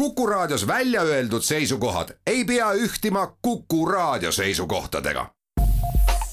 Kuku 0.00 0.26
Raadios 0.26 0.66
välja 0.66 1.02
öeldud 1.02 1.42
seisukohad 1.42 2.08
ei 2.26 2.44
pea 2.44 2.72
ühtima 2.72 3.36
Kuku 3.42 3.86
Raadio 3.86 4.32
seisukohtadega. 4.32 5.26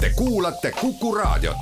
Te 0.01 0.11
kuulate 0.15 0.71
Kuku 0.81 1.15
Raadiot. 1.15 1.57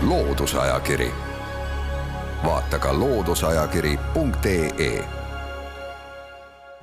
loodusajakiri, 0.00 1.10
vaata 2.44 2.78
ka 2.78 2.98
looduseajakiri.ee. 2.98 5.04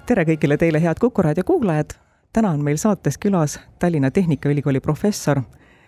tere 0.05 0.23
kõigile 0.23 0.57
teile, 0.57 0.81
head 0.81 0.95
Kuku 0.99 1.21
Raadio 1.21 1.43
kuulajad. 1.43 1.89
täna 2.33 2.49
on 2.49 2.63
meil 2.63 2.77
saates 2.77 3.17
külas 3.17 3.59
Tallinna 3.79 4.11
Tehnikaülikooli 4.11 4.79
professor, 4.79 5.41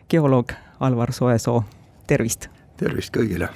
geoloog 0.09 0.51
Alvar 0.79 1.13
Soesoo. 1.13 1.63
tervist. 2.07 2.47
tervist 2.77 3.17
kõigile 3.17 3.49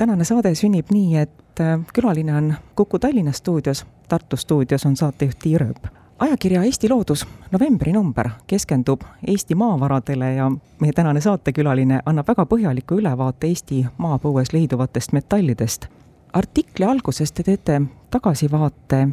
tänane 0.00 0.24
saade 0.24 0.54
sünnib 0.54 0.88
nii, 0.90 1.16
et 1.16 1.60
äh, 1.60 1.80
külaline 1.94 2.32
on 2.36 2.54
Kuku 2.74 2.98
Tallinna 2.98 3.32
stuudios, 3.32 3.86
Tartu 4.08 4.36
stuudios 4.36 4.86
on 4.86 4.96
saatejuht 4.96 5.38
Tiir 5.42 5.62
Ööp. 5.62 5.88
ajakirja 6.18 6.62
Eesti 6.62 6.88
Loodus 6.88 7.26
novembri 7.52 7.92
number 7.92 8.30
keskendub 8.46 9.00
Eesti 9.26 9.54
maavaradele 9.54 10.34
ja 10.34 10.50
meie 10.80 10.92
tänane 10.92 11.20
saatekülaline 11.20 12.00
annab 12.06 12.28
väga 12.28 12.46
põhjaliku 12.46 12.96
ülevaate 12.96 13.46
Eesti 13.46 13.82
maapõues 13.98 14.52
leiduvatest 14.52 15.12
metallidest. 15.12 15.86
artikli 16.32 16.84
alguses 16.84 17.32
te 17.32 17.42
teete 17.42 17.82
tagasivaate 18.10 19.08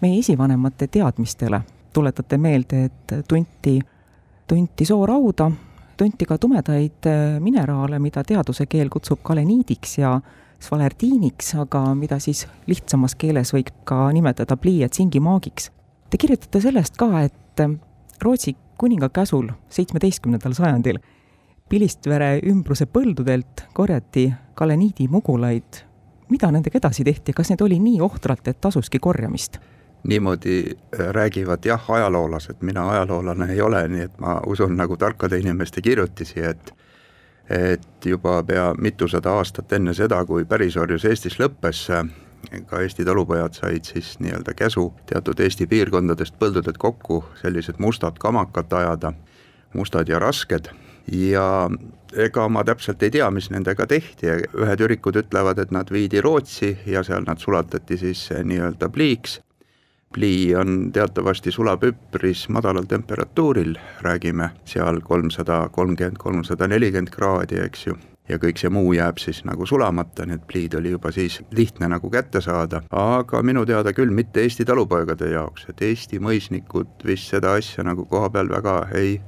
meie 0.00 0.18
esivanemate 0.18 0.86
teadmistele, 0.86 1.60
tuletate 1.92 2.38
meelde, 2.38 2.84
et 2.84 3.24
tunti, 3.28 3.80
tunti 4.46 4.84
soorauda 4.84 5.50
tunti 6.00 6.24
ka 6.24 6.38
tumedaid 6.40 7.06
äh, 7.06 7.36
mineraale, 7.40 7.98
mida 8.00 8.24
teaduse 8.24 8.64
keel 8.70 8.88
kutsub 8.92 9.20
galeniidiks 9.26 9.98
ja 9.98 10.14
svalerdiiniks, 10.60 11.54
aga 11.60 11.82
mida 11.94 12.18
siis 12.22 12.46
lihtsamas 12.68 13.16
keeles 13.20 13.52
võib 13.56 13.68
ka 13.88 14.08
nimetada 14.16 14.56
plii- 14.56 14.80
ja 14.80 14.88
tsingimaagiks. 14.88 15.70
Te 16.10 16.20
kirjutate 16.20 16.62
sellest 16.64 16.96
ka, 17.00 17.10
et 17.28 17.64
äh, 17.64 17.76
Rootsi 18.20 18.56
kuninga 18.80 19.08
käsul 19.12 19.48
seitsmeteistkümnendal 19.72 20.56
sajandil 20.56 21.00
Pilistvere 21.70 22.40
ümbruse 22.50 22.88
põldudelt 22.90 23.68
korjati 23.76 24.26
galeniidi 24.58 25.06
mugulaid. 25.08 25.84
mida 26.30 26.50
nendega 26.50 26.78
edasi 26.78 27.04
tehti, 27.04 27.32
kas 27.32 27.50
need 27.50 27.60
oli 27.60 27.78
nii 27.82 28.00
ohtralt, 28.00 28.48
et 28.48 28.60
tasuski 28.60 28.98
korjamist? 28.98 29.58
Niimoodi 30.08 30.64
äh, 30.70 31.06
räägivad 31.14 31.64
jah, 31.64 31.90
ajaloolased, 31.90 32.56
mina 32.60 32.88
ajaloolane 32.90 33.52
ei 33.52 33.60
ole, 33.60 33.88
nii 33.88 34.06
et 34.08 34.18
ma 34.18 34.40
usun 34.46 34.76
nagu 34.76 34.96
tarkade 34.96 35.38
inimeste 35.38 35.82
kirjutisi, 35.82 36.44
et 36.44 36.74
et 37.50 38.06
juba 38.06 38.42
pea 38.46 38.74
mitusada 38.78 39.32
aastat 39.34 39.72
enne 39.72 39.94
seda, 39.94 40.20
kui 40.24 40.44
pärisorjus 40.46 41.04
Eestis 41.04 41.34
lõppes, 41.40 41.80
ka 42.66 42.80
Eesti 42.80 43.04
talupojad 43.04 43.58
said 43.58 43.84
siis 43.84 44.12
nii-öelda 44.22 44.54
käsu 44.54 44.92
teatud 45.10 45.40
Eesti 45.40 45.66
piirkondadest 45.66 46.38
põldudelt 46.38 46.78
kokku 46.78 47.24
sellised 47.42 47.82
mustad 47.82 48.22
kamakad 48.22 48.72
ajada, 48.72 49.12
mustad 49.74 50.08
ja 50.08 50.18
rasked, 50.22 50.70
ja 51.12 51.44
ega 52.16 52.48
ma 52.48 52.64
täpselt 52.64 53.02
ei 53.02 53.10
tea, 53.10 53.30
mis 53.34 53.50
nendega 53.50 53.86
tehti, 53.86 54.30
ühed 54.54 54.86
ürikud 54.86 55.18
ütlevad, 55.24 55.58
et 55.58 55.74
nad 55.74 55.90
viidi 55.90 56.22
Rootsi 56.22 56.76
ja 56.86 57.02
seal 57.06 57.26
nad 57.26 57.42
sulatati 57.42 57.98
siis 57.98 58.28
nii-öelda 58.44 58.88
pliiks 58.94 59.40
plii 60.14 60.54
on 60.54 60.90
teatavasti 60.92 61.52
sulab 61.52 61.84
üpris 61.86 62.48
madalal 62.48 62.86
temperatuuril, 62.90 63.76
räägime 64.02 64.50
seal 64.64 65.00
kolmsada 65.00 65.68
kolmkümmend, 65.72 66.16
kolmsada 66.18 66.66
nelikümmend 66.66 67.10
kraadi, 67.14 67.60
eks 67.64 67.86
ju. 67.86 67.94
Ja 68.28 68.38
kõik 68.38 68.60
see 68.62 68.70
muu 68.70 68.92
jääb 68.94 69.18
siis 69.18 69.40
nagu 69.46 69.66
sulamata, 69.66 70.26
nii 70.26 70.38
et 70.38 70.46
pliid 70.46 70.74
oli 70.78 70.92
juba 70.92 71.10
siis 71.14 71.40
lihtne 71.54 71.88
nagu 71.90 72.10
kätte 72.10 72.42
saada, 72.42 72.82
aga 72.90 73.42
minu 73.42 73.64
teada 73.66 73.92
küll 73.94 74.10
mitte 74.14 74.42
Eesti 74.42 74.64
talupoegade 74.66 75.32
jaoks, 75.32 75.66
et 75.70 75.82
Eesti 75.82 76.20
mõisnikud 76.22 77.06
vist 77.06 77.30
seda 77.30 77.56
asja 77.58 77.82
nagu 77.86 78.06
koha 78.06 78.30
peal 78.30 78.50
väga 78.50 78.76
ei, 78.94 79.20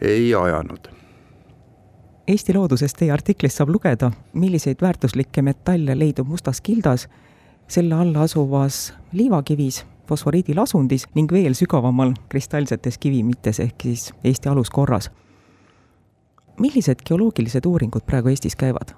ei 0.00 0.32
ajanud. 0.34 0.88
Eesti 2.28 2.56
loodusest 2.56 3.00
teie 3.00 3.12
artiklist 3.12 3.60
saab 3.60 3.72
lugeda, 3.74 4.12
milliseid 4.32 4.80
väärtuslikke 4.80 5.42
metalle 5.42 5.96
leidub 5.98 6.28
Mustas 6.28 6.60
kildas, 6.60 7.08
selle 7.68 7.96
all 7.96 8.16
asuvas 8.16 8.92
liivakivis 9.12 9.82
fosforiidilasundis 10.08 11.06
ning 11.14 11.32
veel 11.32 11.54
sügavamal 11.58 12.14
kristallsetes 12.28 12.98
kivimites 12.98 13.60
ehk 13.60 13.86
siis 13.88 14.12
Eesti 14.24 14.48
aluskorras. 14.48 15.10
millised 16.60 17.00
geoloogilised 17.08 17.66
uuringud 17.66 18.04
praegu 18.06 18.28
Eestis 18.28 18.56
käivad? 18.56 18.94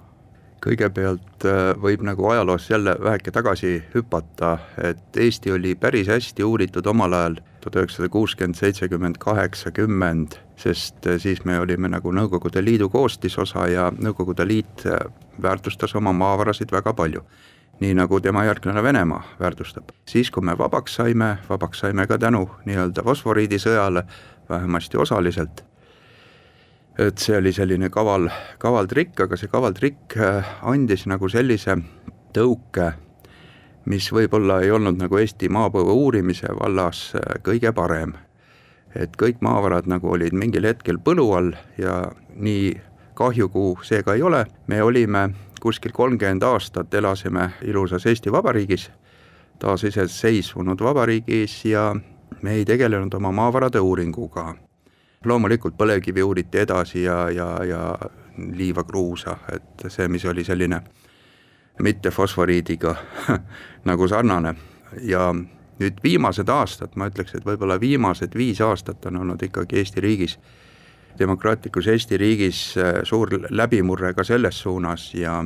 kõigepealt 0.65 1.45
äh, 1.45 1.73
võib 1.81 2.03
nagu 2.05 2.29
ajaloos 2.29 2.69
jälle 2.69 2.95
väheke 3.03 3.31
tagasi 3.31 3.83
hüpata, 3.93 4.57
et 4.81 5.17
Eesti 5.17 5.51
oli 5.53 5.75
päris 5.75 6.07
hästi 6.09 6.43
uuritud 6.43 6.85
omal 6.89 7.13
ajal, 7.13 7.37
tuhat 7.61 7.77
üheksasada 7.81 8.09
kuuskümmend, 8.09 8.57
seitsekümmend, 8.57 9.19
kaheksakümmend, 9.21 10.39
sest 10.61 11.07
äh, 11.07 11.19
siis 11.21 11.43
me 11.45 11.59
olime 11.59 11.91
nagu 11.91 12.11
Nõukogude 12.11 12.63
Liidu 12.65 12.89
koostisosa 12.89 13.67
ja 13.69 13.91
Nõukogude 13.93 14.47
Liit 14.47 14.87
äh, 14.89 14.97
väärtustas 15.41 15.95
oma 15.95 16.13
maavarasid 16.13 16.73
väga 16.73 16.93
palju 16.97 17.21
nii 17.79 17.93
nagu 17.93 18.19
tema 18.19 18.45
järglane 18.45 18.83
Venemaa 18.83 19.23
väärtustab. 19.39 19.89
siis, 20.07 20.31
kui 20.31 20.43
me 20.43 20.57
vabaks 20.57 20.95
saime, 20.95 21.37
vabaks 21.49 21.79
saime 21.79 22.07
ka 22.07 22.17
tänu 22.17 22.49
nii-öelda 22.65 23.03
fosforiidisõjale, 23.03 24.03
vähemasti 24.49 24.97
osaliselt, 24.97 25.65
et 26.97 27.17
see 27.17 27.37
oli 27.37 27.53
selline 27.53 27.89
kaval, 27.89 28.29
kaval 28.57 28.87
trikk, 28.87 29.19
aga 29.27 29.37
see 29.37 29.51
kaval 29.51 29.73
trikk 29.75 30.17
äh, 30.17 30.53
andis 30.63 31.05
nagu 31.05 31.29
sellise 31.29 31.77
tõuke, 32.35 32.93
mis 33.85 34.07
võib-olla 34.11 34.61
ei 34.63 34.71
olnud 34.71 34.97
nagu 34.99 35.17
Eesti 35.19 35.49
maapõue 35.49 35.91
uurimise 35.91 36.55
vallas 36.59 37.11
äh, 37.15 37.35
kõige 37.43 37.73
parem. 37.73 38.13
et 38.95 39.17
kõik 39.19 39.41
maavarad 39.43 39.89
nagu 39.91 40.07
olid 40.07 40.33
mingil 40.33 40.63
hetkel 40.63 40.97
põlu 41.03 41.33
all 41.35 41.51
ja 41.77 42.11
nii 42.35 42.79
kahju, 43.15 43.49
kui 43.49 43.75
see 43.83 44.03
ka 44.03 44.13
ei 44.15 44.21
ole, 44.23 44.45
me 44.67 44.81
olime 44.83 45.29
kuskil 45.65 45.91
kolmkümmend 45.91 46.43
aastat 46.43 46.93
elasime 46.93 47.49
ilusas 47.65 48.05
Eesti 48.05 48.31
Vabariigis, 48.31 48.91
taasiseseisvunud 49.59 50.79
vabariigis 50.79 51.65
ja 51.65 51.95
me 52.41 52.51
ei 52.53 52.65
tegelenud 52.65 53.13
oma 53.13 53.31
maavarade 53.31 53.79
uuringuga. 53.79 54.55
loomulikult 55.25 55.73
põlevkivi 55.77 56.21
uuriti 56.23 56.59
edasi 56.61 57.03
ja, 57.03 57.29
ja, 57.29 57.47
ja 57.65 57.95
liiva, 58.37 58.83
kruusa, 58.83 59.37
et 59.53 59.87
see, 59.87 60.07
mis 60.07 60.25
oli 60.25 60.43
selline 60.43 60.81
mitte 61.81 62.11
fosforiidiga 62.11 62.95
nagu 63.89 64.07
sarnane 64.07 64.53
ja 65.01 65.33
nüüd 65.79 65.97
viimased 66.03 66.49
aastad, 66.49 66.93
ma 66.95 67.09
ütleks, 67.09 67.33
et 67.33 67.45
võib-olla 67.45 67.79
viimased 67.81 68.37
viis 68.37 68.61
aastat 68.61 69.05
on 69.09 69.17
olnud 69.23 69.41
ikkagi 69.49 69.81
Eesti 69.81 70.05
riigis 70.05 70.37
demokraatlikus 71.19 71.87
Eesti 71.87 72.17
riigis 72.17 72.77
äh, 72.77 73.01
suur 73.03 73.29
läbimurre 73.49 74.13
ka 74.13 74.23
selles 74.23 74.59
suunas 74.61 75.13
ja 75.13 75.43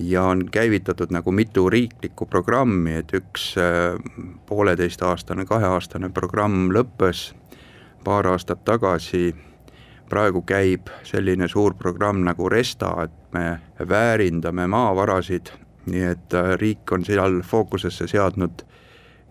ja 0.00 0.22
on 0.22 0.46
käivitatud 0.50 1.10
nagu 1.10 1.32
mitu 1.32 1.70
riiklikku 1.70 2.26
programmi, 2.26 2.94
et 2.94 3.12
üks 3.14 3.54
äh, 3.58 3.98
pooleteistaastane, 4.46 5.44
kaheaastane 5.44 6.08
programm 6.08 6.70
lõppes 6.72 7.34
paar 8.04 8.26
aastat 8.26 8.64
tagasi, 8.64 9.34
praegu 10.08 10.42
käib 10.42 10.88
selline 11.04 11.48
suur 11.48 11.74
programm 11.74 12.24
nagu 12.24 12.48
Resta, 12.48 12.94
et 13.04 13.32
me 13.32 13.60
väärindame 13.88 14.66
maavarasid, 14.66 15.52
nii 15.86 16.08
et 16.14 16.34
äh, 16.34 16.54
riik 16.60 16.92
on 16.92 17.04
seal 17.04 17.42
fookusesse 17.46 18.08
seadnud 18.08 18.64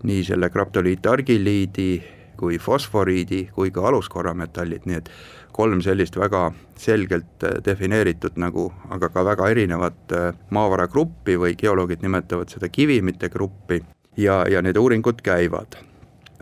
nii 0.03 0.23
selle 0.23 0.49
graptoliitargiliidi 0.49 2.18
kui 2.39 2.57
fosforiidi 2.59 3.49
kui 3.55 3.71
ka 3.75 3.83
aluskorrametallid, 3.89 4.87
nii 4.87 4.97
et 5.01 5.11
kolm 5.51 5.81
sellist 5.83 6.15
väga 6.15 6.49
selgelt 6.79 7.43
äh, 7.43 7.59
defineeritud 7.65 8.39
nagu, 8.39 8.69
aga 8.89 9.09
ka 9.11 9.25
väga 9.27 9.49
erinevat 9.51 10.15
äh, 10.15 10.31
maavaragruppi 10.55 11.35
või 11.41 11.57
geoloogid 11.59 12.05
nimetavad 12.05 12.51
seda 12.53 12.69
kivimite 12.71 13.29
gruppi 13.29 13.81
ja, 14.17 14.45
ja 14.49 14.61
need 14.61 14.77
uuringud 14.77 15.21
käivad. 15.23 15.79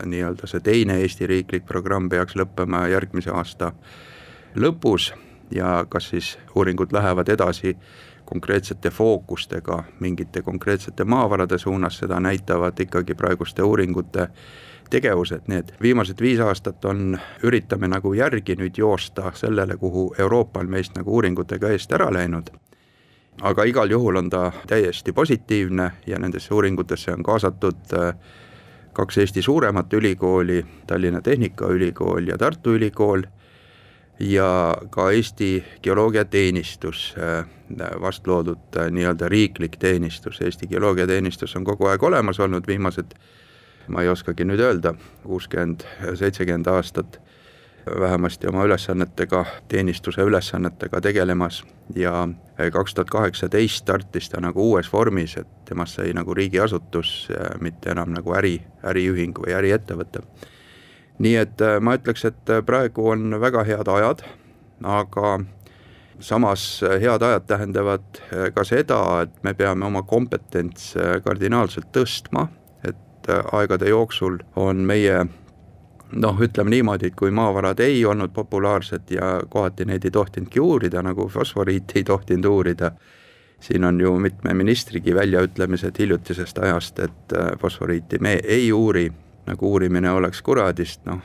nii-öelda 0.05 0.47
see 0.47 0.59
teine 0.61 0.99
Eesti 1.01 1.27
riiklik 1.27 1.65
programm 1.65 2.09
peaks 2.09 2.35
lõppema 2.37 2.85
järgmise 2.87 3.31
aasta 3.33 3.71
lõpus 4.55 5.13
ja 5.51 5.85
kas 5.89 6.09
siis 6.09 6.37
uuringud 6.55 6.93
lähevad 6.93 7.29
edasi 7.29 7.77
konkreetsete 8.25 8.89
fookustega 8.89 9.83
mingite 9.99 10.41
konkreetsete 10.41 11.03
maavarade 11.03 11.57
suunas, 11.57 11.97
seda 11.97 12.19
näitavad 12.19 12.79
ikkagi 12.79 13.15
praeguste 13.15 13.63
uuringute 13.63 14.27
tegevused, 14.89 15.47
need 15.47 15.73
viimased 15.81 16.21
viis 16.21 16.39
aastat 16.39 16.85
on, 16.85 17.17
üritame 17.43 17.87
nagu 17.87 18.13
järgi 18.13 18.55
nüüd 18.55 18.77
joosta 18.77 19.31
sellele, 19.35 19.77
kuhu 19.77 20.13
Euroopa 20.19 20.59
on 20.59 20.69
meist 20.69 20.95
nagu 20.95 21.13
uuringutega 21.13 21.69
eest 21.75 21.93
ära 21.93 22.11
läinud. 22.13 22.49
aga 23.41 23.63
igal 23.63 23.91
juhul 23.91 24.15
on 24.15 24.29
ta 24.29 24.51
täiesti 24.67 25.13
positiivne 25.13 25.91
ja 26.07 26.19
nendesse 26.19 26.53
uuringutesse 26.53 27.11
on 27.13 27.23
kaasatud 27.23 27.93
äh, 27.93 28.15
kaks 28.97 29.17
Eesti 29.17 29.41
suuremat 29.41 29.93
ülikooli, 29.93 30.65
Tallinna 30.87 31.21
Tehnikaülikool 31.21 32.27
ja 32.27 32.37
Tartu 32.37 32.73
Ülikool 32.73 33.21
ja 34.19 34.77
ka 34.89 35.11
Eesti 35.11 35.63
Geoloogiateenistus, 35.83 37.15
vast 38.01 38.27
loodud 38.27 38.79
nii-öelda 38.91 39.29
riiklik 39.29 39.77
teenistus, 39.77 40.41
Eesti 40.41 40.67
Geoloogiateenistus 40.67 41.55
on 41.55 41.63
kogu 41.63 41.85
aeg 41.85 42.03
olemas 42.03 42.39
olnud 42.39 42.67
viimased 42.67 43.13
ma 43.87 44.03
ei 44.03 44.09
oskagi 44.11 44.45
nüüd 44.47 44.59
öelda, 44.59 44.93
kuuskümmend, 45.23 45.85
seitsekümmend 46.15 46.67
aastat 46.71 47.19
vähemasti 47.99 48.47
oma 48.47 48.63
ülesannetega, 48.63 49.45
teenistuse 49.67 50.21
ülesannetega 50.21 51.01
tegelemas 51.01 51.63
ja 51.95 52.27
kaks 52.71 52.93
tuhat 52.93 53.09
kaheksateist 53.09 53.75
startis 53.75 54.29
ta 54.29 54.41
nagu 54.41 54.69
uues 54.71 54.93
vormis, 54.93 55.37
et 55.37 55.47
temast 55.65 55.99
sai 55.99 56.13
nagu 56.13 56.33
riigiasutus, 56.33 57.29
mitte 57.61 57.91
enam 57.91 58.11
nagu 58.15 58.33
äri, 58.35 58.59
äriühing 58.83 59.37
või 59.39 59.55
äriettevõte. 59.55 60.23
nii 61.19 61.35
et 61.35 61.61
äh, 61.61 61.79
ma 61.81 61.95
ütleks, 61.97 62.25
et 62.25 62.51
praegu 62.65 63.09
on 63.09 63.39
väga 63.41 63.63
head 63.63 63.87
ajad, 63.87 64.21
aga 64.83 65.39
samas 66.19 66.83
head 67.01 67.21
ajad 67.21 67.47
tähendavad 67.47 68.21
ka 68.53 68.63
seda, 68.63 69.21
et 69.21 69.43
me 69.43 69.53
peame 69.53 69.85
oma 69.85 70.03
kompetents 70.03 70.93
kardinaalselt 71.23 71.89
tõstma, 71.93 72.47
et 73.27 73.51
aegade 73.51 73.89
jooksul 73.89 74.37
on 74.55 74.77
meie 74.87 75.25
noh, 76.11 76.41
ütleme 76.41 76.69
niimoodi, 76.69 77.11
et 77.11 77.15
kui 77.15 77.31
maavarad 77.31 77.79
ei 77.79 78.05
olnud 78.05 78.31
populaarsed 78.33 79.11
ja 79.11 79.37
kohati 79.49 79.85
neid 79.85 80.05
ei 80.05 80.11
tohtinudki 80.11 80.59
uurida, 80.59 81.03
nagu 81.03 81.27
fosforiiti 81.27 81.99
ei 81.99 82.03
tohtinud 82.03 82.45
uurida, 82.45 82.91
siin 83.59 83.83
on 83.83 83.99
ju 84.01 84.13
mitme 84.19 84.53
ministrigi 84.53 85.15
väljaütlemised 85.15 85.99
hiljutisest 85.99 86.57
ajast, 86.57 86.99
et 86.99 87.33
äh, 87.33 87.51
fosforiiti 87.59 88.19
me 88.19 88.39
ei 88.43 88.71
uuri, 88.71 89.11
nagu 89.47 89.71
uurimine 89.71 90.11
oleks 90.11 90.41
kuradist, 90.41 91.05
noh, 91.05 91.19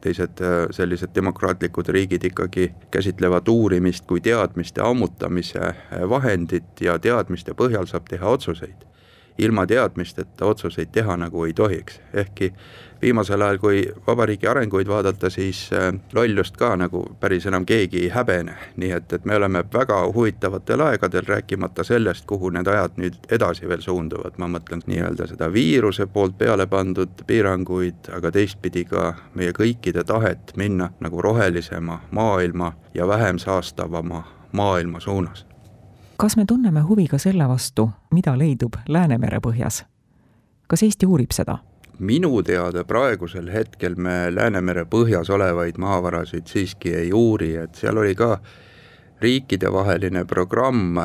teised 0.00 0.40
äh, 0.42 0.66
sellised 0.70 1.14
demokraatlikud 1.14 1.88
riigid 1.88 2.24
ikkagi 2.24 2.72
käsitlevad 2.90 3.48
uurimist 3.48 4.06
kui 4.06 4.20
teadmiste 4.20 4.82
ammutamise 4.82 5.60
äh, 5.66 6.08
vahendit 6.08 6.80
ja 6.80 6.98
teadmiste 6.98 7.54
põhjal 7.54 7.86
saab 7.90 8.08
teha 8.10 8.34
otsuseid 8.38 8.91
ilma 9.38 9.66
teadmisteta 9.66 10.46
otsuseid 10.46 10.92
teha 10.92 11.16
nagu 11.16 11.44
ei 11.44 11.52
tohiks, 11.52 12.00
ehkki 12.14 12.52
viimasel 13.02 13.42
ajal, 13.42 13.58
kui 13.58 13.82
vabariigi 14.06 14.46
arenguid 14.46 14.88
vaadata, 14.88 15.30
siis 15.30 15.70
äh, 15.72 15.92
lollust 16.14 16.56
ka 16.56 16.76
nagu 16.76 17.02
päris 17.20 17.46
enam 17.46 17.66
keegi 17.66 18.04
ei 18.04 18.08
häbene, 18.14 18.54
nii 18.76 18.90
et, 18.96 19.12
et 19.12 19.24
me 19.24 19.36
oleme 19.36 19.64
väga 19.74 19.98
huvitavatel 20.14 20.80
aegadel, 20.86 21.26
rääkimata 21.26 21.84
sellest, 21.84 22.26
kuhu 22.26 22.50
need 22.54 22.66
ajad 22.66 22.98
nüüd 23.02 23.18
edasi 23.30 23.68
veel 23.68 23.82
suunduvad, 23.82 24.38
ma 24.38 24.48
mõtlen 24.54 24.84
nii-öelda 24.86 25.26
seda 25.30 25.50
viiruse 25.52 26.06
poolt 26.06 26.38
peale 26.38 26.66
pandud 26.66 27.26
piiranguid, 27.26 28.12
aga 28.14 28.30
teistpidi 28.30 28.84
ka 28.84 29.12
meie 29.34 29.54
kõikide 29.56 30.04
tahet 30.06 30.54
minna 30.56 30.92
nagu 31.00 31.22
rohelisema 31.22 32.02
maailma 32.10 32.72
ja 32.94 33.08
vähem 33.08 33.38
saastavama 33.38 34.24
maailma 34.52 35.00
suunas 35.00 35.46
kas 36.22 36.36
me 36.36 36.44
tunneme 36.46 36.80
huvi 36.80 37.08
ka 37.10 37.18
selle 37.18 37.48
vastu, 37.50 37.88
mida 38.14 38.36
leidub 38.38 38.76
Läänemere 38.88 39.40
põhjas? 39.42 39.80
kas 40.70 40.82
Eesti 40.86 41.06
uurib 41.10 41.34
seda? 41.34 41.56
minu 41.98 42.42
teada 42.46 42.84
praegusel 42.86 43.48
hetkel 43.50 43.96
me 43.98 44.30
Läänemere 44.30 44.84
põhjas 44.92 45.32
olevaid 45.34 45.80
maavarasid 45.82 46.46
siiski 46.46 46.94
ei 46.94 47.10
uuri, 47.12 47.56
et 47.64 47.74
seal 47.74 47.98
oli 47.98 48.14
ka 48.14 48.36
riikidevaheline 49.20 50.22
programm 50.24 51.02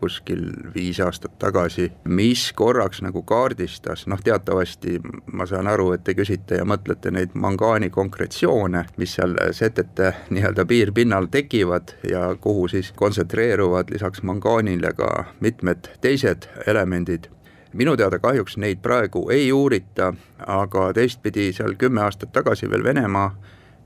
kuskil 0.00 0.44
viis 0.74 1.00
aastat 1.04 1.38
tagasi, 1.38 1.90
mis 2.04 2.46
korraks 2.56 3.02
nagu 3.04 3.22
kaardistas, 3.22 4.06
noh 4.10 4.20
teatavasti 4.24 4.98
ma 5.32 5.46
saan 5.46 5.68
aru, 5.70 5.90
et 5.94 6.04
te 6.04 6.14
küsite 6.18 6.60
ja 6.60 6.66
mõtlete 6.68 7.12
neid 7.14 7.34
mangaani 7.34 7.90
konkretsioone, 7.94 8.84
mis 8.96 9.16
seal 9.18 9.36
setete 9.56 10.12
nii-öelda 10.30 10.64
piirpinnal 10.66 11.28
tekivad 11.30 11.94
ja 12.08 12.30
kuhu 12.40 12.68
siis 12.68 12.92
kontsentreeruvad 12.96 13.92
lisaks 13.92 14.22
mangaanile 14.22 14.94
ka 14.96 15.10
mitmed 15.40 15.92
teised 16.00 16.48
elemendid. 16.66 17.28
Minu 17.72 17.94
teada 17.96 18.18
kahjuks 18.18 18.56
neid 18.58 18.80
praegu 18.82 19.28
ei 19.30 19.52
uurita, 19.52 20.12
aga 20.46 20.90
teistpidi 20.92 21.52
seal 21.54 21.76
kümme 21.78 22.02
aastat 22.02 22.32
tagasi 22.32 22.70
veel 22.70 22.84
Venemaa 22.84 23.30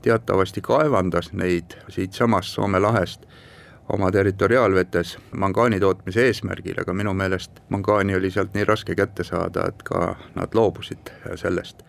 teatavasti 0.01 0.61
kaevandas 0.61 1.33
neid 1.33 1.77
siitsamast 1.89 2.49
Soome 2.53 2.79
lahest 2.79 3.25
oma 3.89 4.11
territoriaalvetes 4.11 5.17
mangaani 5.37 5.79
tootmise 5.79 6.25
eesmärgil, 6.27 6.79
aga 6.81 6.93
minu 6.93 7.13
meelest 7.13 7.61
mangaani 7.69 8.15
oli 8.15 8.31
sealt 8.31 8.55
nii 8.55 8.65
raske 8.65 8.95
kätte 8.95 9.23
saada, 9.23 9.67
et 9.69 9.83
ka 9.83 10.15
nad 10.35 10.55
loobusid 10.57 11.11
sellest. 11.35 11.83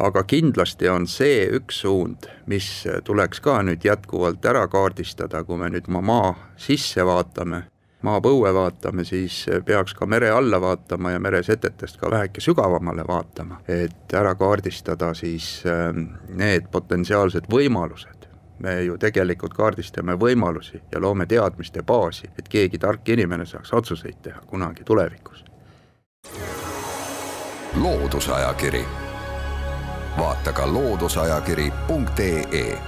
aga 0.00 0.22
kindlasti 0.24 0.88
on 0.88 1.04
see 1.06 1.42
üks 1.58 1.82
suund, 1.82 2.24
mis 2.48 2.86
tuleks 3.04 3.40
ka 3.44 3.58
nüüd 3.62 3.84
jätkuvalt 3.84 4.46
ära 4.48 4.62
kaardistada, 4.68 5.42
kui 5.44 5.58
me 5.60 5.68
nüüd 5.68 5.90
oma 5.92 6.00
maa 6.00 6.30
sisse 6.56 7.04
vaatame, 7.04 7.66
maapõue 8.02 8.52
vaatame, 8.54 9.04
siis 9.04 9.42
peaks 9.64 9.94
ka 9.94 10.06
mere 10.06 10.30
alla 10.32 10.60
vaatama 10.60 11.12
ja 11.12 11.20
meresetetest 11.20 12.00
ka 12.00 12.10
väheke 12.10 12.40
sügavamale 12.40 13.04
vaatama, 13.08 13.60
et 13.68 14.14
ära 14.16 14.34
kaardistada 14.34 15.12
siis 15.14 15.50
ähm, 15.68 16.06
need 16.32 16.70
potentsiaalsed 16.72 17.50
võimalused, 17.52 18.19
me 18.60 18.82
ju 18.82 18.98
tegelikult 18.98 19.54
kaardistame 19.54 20.14
võimalusi 20.14 20.82
ja 20.92 21.00
loome 21.00 21.26
teadmiste 21.26 21.82
baasi, 21.82 22.30
et 22.38 22.48
keegi 22.48 22.78
tark 22.78 23.08
inimene 23.08 23.46
saaks 23.46 23.72
otsuseid 23.72 24.14
teha 24.22 24.40
kunagi 24.46 24.84
tulevikus. 24.84 25.44
loodusajakiri, 27.76 28.84
vaata 30.18 30.52
ka 30.52 30.72
looduseajakiri.ee 30.72 32.78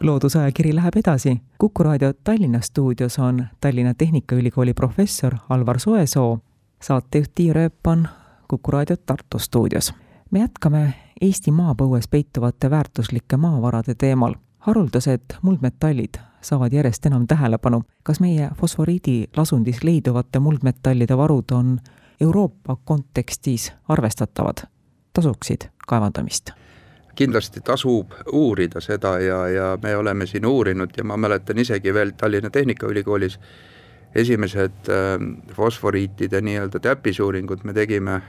loodusajakiri 0.00 0.74
läheb 0.74 0.96
edasi. 0.96 1.40
kuku 1.58 1.82
raadio 1.82 2.12
Tallinna 2.12 2.60
stuudios 2.60 3.18
on 3.18 3.46
Tallinna 3.60 3.94
Tehnikaülikooli 3.94 4.74
professor 4.74 5.34
Alvar 5.48 5.78
Soesoo, 5.78 6.38
saatejuht 6.82 7.30
Tiia 7.34 7.54
Rööp 7.54 7.86
on 7.86 8.08
Kuku 8.48 8.70
raadio 8.70 8.96
Tartu 8.96 9.38
stuudios. 9.38 9.94
me 10.30 10.38
jätkame 10.38 10.94
Eesti 11.24 11.52
maapõues 11.56 12.04
peituvate 12.10 12.68
väärtuslike 12.70 13.36
maavarade 13.36 13.94
teemal. 13.94 14.34
haruldased 14.58 15.34
muldmetallid 15.42 16.18
saavad 16.40 16.72
järjest 16.72 17.06
enam 17.06 17.26
tähelepanu. 17.26 17.82
kas 18.02 18.20
meie 18.20 18.50
fosforiidi 18.60 19.28
lasundis 19.36 19.84
leiduvate 19.84 20.38
muldmetallide 20.38 21.16
varud 21.16 21.52
on 21.52 21.78
Euroopa 22.20 22.76
kontekstis 22.84 23.72
arvestatavad, 23.88 24.66
tasuksid 25.12 25.64
kaevandamist? 25.88 26.50
kindlasti 27.14 27.60
tasub 27.60 28.12
uurida 28.32 28.80
seda 28.80 29.18
ja, 29.18 29.48
ja 29.48 29.78
me 29.82 29.96
oleme 29.96 30.26
siin 30.26 30.46
uurinud 30.46 30.90
ja 30.96 31.04
ma 31.04 31.16
mäletan 31.16 31.58
isegi 31.58 31.94
veel 31.94 32.10
Tallinna 32.16 32.50
Tehnikaülikoolis 32.50 33.38
esimesed 34.14 34.88
äh, 34.88 35.54
fosforiitide 35.54 36.40
nii-öelda 36.40 36.80
täppisuuringud 36.80 37.64
me 37.64 37.72
tegime 37.72 38.20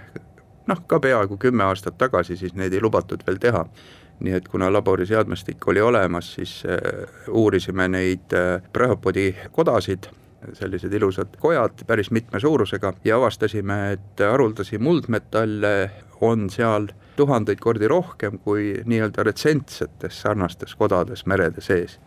noh, 0.67 0.81
ka 0.87 0.99
peaaegu 0.99 1.37
kümme 1.37 1.63
aastat 1.63 1.97
tagasi, 1.97 2.37
siis 2.37 2.55
neid 2.55 2.73
ei 2.73 2.81
lubatud 2.81 3.23
veel 3.27 3.39
teha. 3.41 3.65
nii 4.15 4.31
et 4.31 4.45
kuna 4.47 4.69
laboriseadmestik 4.71 5.67
oli 5.67 5.81
olemas, 5.81 6.29
siis 6.33 6.63
äh, 6.63 7.09
uurisime 7.27 7.87
neid 7.91 8.31
äh, 8.33 8.61
Prahopodi 8.73 9.35
kodasid, 9.51 10.07
sellised 10.53 10.93
ilusad 10.93 11.35
kojad 11.39 11.83
päris 11.87 12.11
mitme 12.11 12.39
suurusega 12.39 12.93
ja 13.03 13.17
avastasime, 13.17 13.91
et 13.91 14.23
haruldasi 14.23 14.77
muldmetalle 14.77 15.91
on 16.21 16.49
seal 16.49 16.87
tuhandeid 17.15 17.59
kordi 17.59 17.87
rohkem 17.87 18.39
kui 18.39 18.71
nii-öelda 18.85 19.23
retsentsetes 19.23 20.21
sarnastes 20.21 20.75
kodades 20.75 21.25
merede 21.25 21.61
sees 21.61 21.99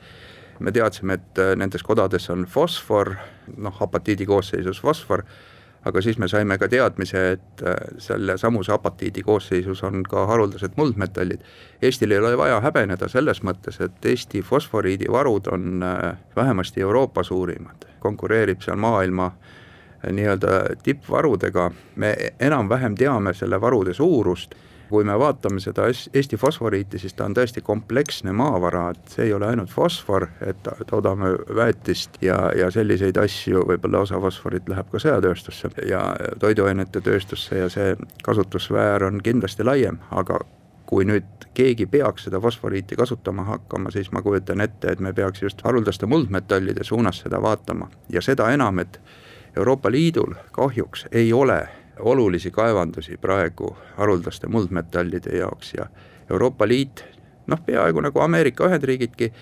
me 0.58 0.72
teadsime, 0.72 1.18
et 1.18 1.38
äh, 1.38 1.52
nendes 1.56 1.84
kodades 1.86 2.30
on 2.30 2.46
fosfor, 2.50 3.14
noh, 3.56 3.82
apatiidi 3.84 4.26
koosseisus 4.26 4.80
fosfor 4.80 5.22
aga 5.88 6.02
siis 6.04 6.18
me 6.18 6.28
saime 6.28 6.59
ka 6.59 6.68
teadmise, 6.68 7.25
et 7.37 7.62
äh, 7.66 7.76
selle 7.99 8.38
samuse 8.38 8.73
apatiidi 8.73 9.23
koosseisus 9.26 9.83
on 9.88 10.02
ka 10.09 10.26
haruldased 10.30 10.76
muldmetallid. 10.76 11.45
Eestil 11.83 12.12
ei 12.12 12.23
ole 12.23 12.37
vaja 12.38 12.61
häbeneda 12.64 13.09
selles 13.09 13.42
mõttes, 13.42 13.80
et 13.85 14.11
Eesti 14.12 14.42
fosforiidivarud 14.42 15.52
on 15.52 15.83
äh, 15.83 16.16
vähemasti 16.37 16.85
Euroopa 16.85 17.23
suurimad, 17.23 17.88
konkureerib 18.04 18.62
seal 18.64 18.78
maailma 18.80 19.33
äh, 19.33 19.57
nii-öelda 20.12 20.49
tippvarudega, 20.83 21.71
me 21.97 22.16
enam-vähem 22.40 22.95
teame 22.95 23.35
selle 23.35 23.61
varude 23.61 23.95
suurust 23.95 24.54
kui 24.88 25.04
me 25.04 25.14
vaatame 25.18 25.61
seda 25.61 25.87
Eesti 25.88 26.37
fosforiiti, 26.37 26.99
siis 26.99 27.14
ta 27.14 27.26
on 27.28 27.35
tõesti 27.37 27.62
kompleksne 27.64 28.33
maavara, 28.33 28.88
et 28.95 29.14
see 29.14 29.28
ei 29.28 29.33
ole 29.37 29.47
ainult 29.50 29.71
fosfor, 29.73 30.28
et 30.45 30.68
toodame 30.88 31.35
väetist 31.57 32.21
ja, 32.25 32.38
ja 32.57 32.71
selliseid 32.75 33.16
asju, 33.21 33.64
võib-olla 33.68 34.04
osa 34.07 34.21
fosforit 34.21 34.68
läheb 34.68 34.90
ka 34.92 35.00
sõjatööstusse 35.02 35.71
ja 35.88 36.02
toiduainete 36.40 37.02
tööstusse 37.04 37.59
ja 37.64 37.68
see 37.73 37.97
kasutussfäär 38.25 39.04
on 39.09 39.21
kindlasti 39.25 39.66
laiem, 39.66 40.00
aga 40.11 40.40
kui 40.88 41.04
nüüd 41.04 41.49
keegi 41.54 41.87
peaks 41.90 42.28
seda 42.28 42.40
fosforiiti 42.40 42.97
kasutama 42.97 43.45
hakkama, 43.45 43.90
siis 43.92 44.12
ma 44.12 44.23
kujutan 44.25 44.62
ette, 44.64 44.92
et 44.92 45.00
me 45.04 45.12
peaks 45.12 45.42
just 45.42 45.61
haruldaste 45.64 46.07
muldmetallide 46.07 46.85
suunas 46.85 47.21
seda 47.25 47.42
vaatama. 47.42 47.90
Ja 48.12 48.23
seda 48.25 48.49
enam, 48.54 48.78
et 48.78 49.00
Euroopa 49.57 49.90
Liidul 49.90 50.35
kahjuks 50.52 51.07
ei 51.12 51.33
ole 51.33 51.61
olulisi 51.99 52.50
kaevandusi 52.50 53.17
praegu 53.17 53.76
haruldaste 53.97 54.49
muldmetallide 54.49 55.38
jaoks 55.38 55.75
ja 55.75 55.87
Euroopa 56.31 56.69
Liit 56.69 57.05
noh, 57.49 57.61
peaaegu 57.67 58.00
nagu 58.00 58.21
Ameerika 58.21 58.69
Ühendriigidki, 58.69 59.33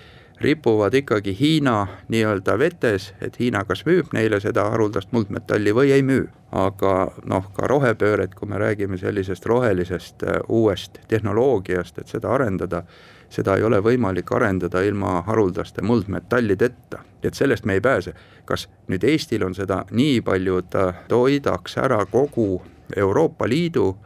ripuvad 0.41 0.95
ikkagi 0.95 1.37
Hiina 1.41 1.87
nii-öelda 2.09 2.59
vetes, 2.59 3.13
et 3.21 3.39
Hiina 3.41 3.65
kas 3.65 3.87
müüb 3.87 4.13
neile 4.13 4.41
seda 4.41 4.69
haruldast 4.71 5.13
muldmetalli 5.17 5.75
või 5.75 5.93
ei 5.97 6.03
müü. 6.03 6.27
aga 6.57 7.11
noh, 7.27 7.49
ka 7.53 7.67
rohepööret, 7.69 8.35
kui 8.35 8.49
me 8.49 8.57
räägime 8.59 8.97
sellisest 8.97 9.47
rohelisest 9.47 10.23
äh, 10.23 10.37
uuest 10.49 11.01
tehnoloogiast, 11.09 11.99
et 11.99 12.09
seda 12.09 12.31
arendada, 12.33 12.85
seda 13.30 13.56
ei 13.56 13.62
ole 13.66 13.80
võimalik 13.83 14.30
arendada 14.33 14.83
ilma 14.83 15.23
haruldaste 15.26 15.83
muldmetallideta, 15.83 17.02
et 17.23 17.35
sellest 17.35 17.64
me 17.64 17.75
ei 17.75 17.80
pääse. 17.80 18.14
kas 18.45 18.68
nüüd 18.88 19.04
Eestil 19.04 19.42
on 19.42 19.54
seda 19.54 19.85
nii 19.90 20.21
palju, 20.21 20.59
et 20.59 20.71
ta 20.71 20.92
toidaks 21.09 21.78
ära 21.78 22.04
kogu 22.06 22.62
Euroopa 22.97 23.49
Liidu, 23.49 23.97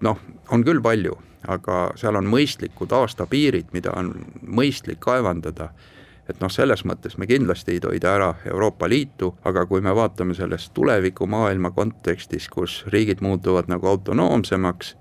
noh, 0.00 0.18
on 0.48 0.64
küll 0.64 0.80
palju 0.80 1.18
aga 1.48 1.90
seal 1.98 2.16
on 2.18 2.28
mõistlikud 2.30 2.92
aastapiirid, 2.94 3.72
mida 3.76 3.92
on 3.96 4.12
mõistlik 4.42 5.00
kaevandada. 5.04 5.70
Et 6.28 6.38
noh, 6.40 6.48
selles 6.48 6.86
mõttes 6.88 7.18
me 7.20 7.28
kindlasti 7.28 7.74
ei 7.74 7.82
toida 7.84 8.14
ära 8.16 8.30
Euroopa 8.48 8.88
Liitu, 8.88 9.34
aga 9.44 9.66
kui 9.68 9.84
me 9.84 9.92
vaatame 9.94 10.34
sellest 10.34 10.72
tulevikumaailma 10.74 11.74
kontekstis, 11.76 12.48
kus 12.48 12.80
riigid 12.88 13.20
muutuvad 13.20 13.68
nagu 13.68 13.90
autonoomsemaks, 13.90 14.94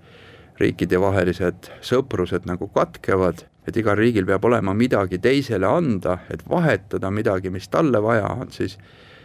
riikidevahelised 0.60 1.72
sõprused 1.82 2.44
nagu 2.46 2.68
katkevad, 2.76 3.46
et 3.68 3.78
igal 3.78 3.98
riigil 3.98 4.26
peab 4.26 4.46
olema 4.46 4.74
midagi 4.74 5.20
teisele 5.24 5.68
anda, 5.68 6.18
et 6.30 6.44
vahetada 6.50 7.12
midagi, 7.12 7.50
mis 7.50 7.68
talle 7.72 8.02
vaja 8.04 8.28
on, 8.28 8.52
siis 8.52 8.78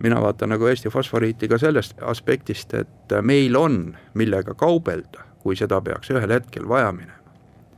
mina 0.02 0.20
vaatan 0.22 0.54
nagu 0.54 0.66
Eesti 0.66 0.90
fosforiiti 0.90 1.48
ka 1.48 1.58
sellest 1.58 1.98
aspektist, 2.02 2.74
et 2.74 3.16
meil 3.22 3.56
on, 3.56 3.96
millega 4.14 4.54
kaubelda 4.54 5.26
kui 5.42 5.56
seda 5.56 5.80
peaks 5.80 6.10
ühel 6.12 6.34
hetkel 6.34 6.68
vaja 6.68 6.92
minema. 6.92 7.16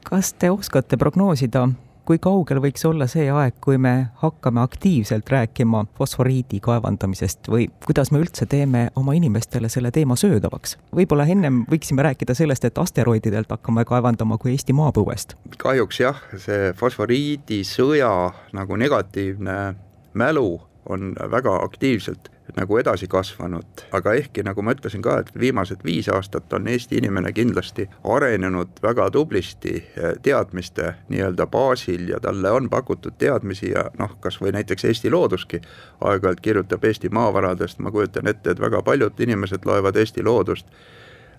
kas 0.09 0.33
te 0.33 0.51
oskate 0.51 0.97
prognoosida, 0.97 1.69
kui 2.05 2.19
kaugel 2.23 2.61
võiks 2.63 2.85
olla 2.89 3.07
see 3.11 3.29
aeg, 3.31 3.57
kui 3.65 3.79
me 3.79 4.11
hakkame 4.23 4.63
aktiivselt 4.63 5.29
rääkima 5.31 5.85
fosforiidi 5.99 6.61
kaevandamisest 6.65 7.51
või 7.53 7.69
kuidas 7.87 8.13
me 8.13 8.23
üldse 8.23 8.47
teeme 8.51 8.89
oma 8.97 9.15
inimestele 9.19 9.69
selle 9.69 9.91
teema 9.95 10.17
söödavaks? 10.21 10.77
võib-olla 10.97 11.27
ennem 11.31 11.63
võiksime 11.71 12.05
rääkida 12.07 12.35
sellest, 12.35 12.65
et 12.65 12.79
asteroididelt 12.79 13.51
hakkame 13.51 13.85
kaevandama 13.85 14.39
kui 14.39 14.55
Eesti 14.55 14.77
maapõuest. 14.77 15.37
kahjuks 15.59 16.01
jah, 16.01 16.25
see 16.37 16.73
fosforiidisõja 16.81 18.11
nagu 18.57 18.77
negatiivne 18.77 19.61
mälu 20.15 20.61
on 20.91 21.15
väga 21.31 21.57
aktiivselt 21.65 22.31
nagu 22.57 22.79
edasi 22.79 23.09
kasvanud, 23.11 23.85
aga 23.93 24.15
ehkki 24.19 24.45
nagu 24.47 24.63
ma 24.63 24.75
ütlesin 24.77 25.03
ka, 25.03 25.19
et 25.21 25.33
viimased 25.39 25.85
viis 25.85 26.09
aastat 26.13 26.53
on 26.53 26.69
Eesti 26.69 27.01
inimene 27.01 27.33
kindlasti 27.33 27.89
arenenud 28.05 28.81
väga 28.83 29.11
tublisti 29.11 29.75
eh, 29.81 30.15
teadmiste 30.23 30.95
nii-öelda 31.09 31.47
baasil 31.47 32.09
ja 32.09 32.21
talle 32.21 32.51
on 32.51 32.71
pakutud 32.71 33.19
teadmisi 33.19 33.73
ja 33.75 33.89
noh, 33.99 34.17
kas 34.21 34.41
või 34.43 34.55
näiteks 34.57 34.85
Eesti 34.85 35.11
Looduski 35.11 35.61
aeg-ajalt 36.01 36.41
kirjutab 36.41 36.85
Eesti 36.85 37.09
maavaradest, 37.09 37.79
ma 37.79 37.91
kujutan 37.91 38.31
ette, 38.31 38.51
et 38.51 38.61
väga 38.61 38.83
paljud 38.83 39.21
inimesed 39.21 39.67
loevad 39.67 39.97
Eesti 39.97 40.25
Loodust 40.25 40.67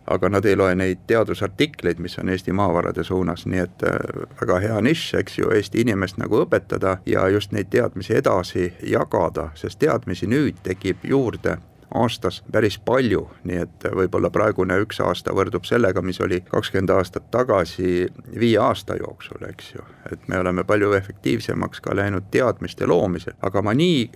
aga 0.07 0.29
nad 0.29 0.45
ei 0.45 0.55
loe 0.55 0.75
neid 0.75 1.03
teadusartikleid, 1.07 1.99
mis 1.99 2.17
on 2.19 2.29
Eesti 2.29 2.53
maavarade 2.53 3.03
suunas, 3.03 3.45
nii 3.45 3.63
et 3.63 3.83
äh, 3.87 3.97
väga 4.41 4.59
hea 4.59 4.81
nišš, 4.81 5.13
eks 5.21 5.39
ju, 5.39 5.51
Eesti 5.55 5.81
inimest 5.85 6.17
nagu 6.21 6.41
õpetada 6.45 6.97
ja 7.05 7.27
just 7.29 7.51
neid 7.51 7.69
teadmisi 7.69 8.17
edasi 8.17 8.71
jagada, 8.83 9.51
sest 9.55 9.79
teadmisi 9.79 10.27
nüüd 10.27 10.63
tekib 10.63 11.05
juurde 11.07 11.57
aastas 11.95 12.43
päris 12.51 12.77
palju, 12.79 13.25
nii 13.43 13.57
et 13.65 13.87
võib-olla 13.95 14.31
praegune 14.31 14.77
üks 14.83 15.01
aasta 15.03 15.33
võrdub 15.35 15.65
sellega, 15.67 16.01
mis 16.01 16.21
oli 16.23 16.39
kakskümmend 16.47 16.93
aastat 16.95 17.27
tagasi 17.31 18.07
viie 18.39 18.59
aasta 18.63 18.95
jooksul, 18.99 19.43
eks 19.49 19.73
ju. 19.75 19.83
et 20.11 20.27
me 20.27 20.39
oleme 20.39 20.63
palju 20.63 20.93
efektiivsemaks 20.95 21.81
ka 21.81 21.95
läinud 21.95 22.31
teadmiste 22.31 22.87
loomisel, 22.87 23.35
aga 23.41 23.61
ma 23.61 23.75
nii 23.75 24.07